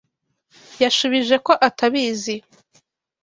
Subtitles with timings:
[0.83, 2.35] Yashubije ko atabizi.